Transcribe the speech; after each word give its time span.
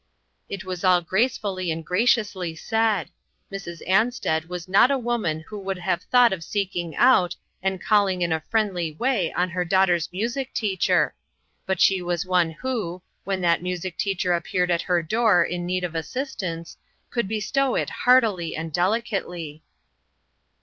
It 0.49 0.63
was 0.65 0.83
all 0.83 1.01
gracefully 1.01 1.69
and 1.69 1.85
graciously 1.85 2.55
said. 2.55 3.11
Mrs. 3.51 3.87
Ansted 3.87 4.47
was 4.47 4.67
not 4.67 4.89
a 4.89 4.97
woman 4.97 5.41
who 5.41 5.59
would 5.59 5.77
have 5.77 6.01
thought 6.01 6.33
of 6.33 6.43
seeking 6.43 6.95
out, 6.95 7.35
and 7.61 7.79
calling 7.79 8.23
in 8.23 8.33
a 8.33 8.41
friendly 8.49 8.93
way 8.93 9.31
on 9.33 9.51
her 9.51 9.63
daughter's 9.63 10.09
music 10.11 10.55
teacher; 10.55 11.13
but 11.67 11.79
she 11.79 12.01
was 12.01 12.25
one 12.25 12.49
who, 12.49 13.03
when 13.25 13.41
that 13.41 13.61
music 13.61 13.95
teacher 13.95 14.33
appeared 14.33 14.71
at 14.71 14.81
her 14.81 15.03
door 15.03 15.43
in 15.43 15.67
need 15.67 15.83
of 15.83 15.93
assistance, 15.93 16.77
could 17.11 17.27
bestow 17.27 17.75
it 17.75 17.91
heartity 18.07 18.55
and 18.57 18.73
delicately. 18.73 19.61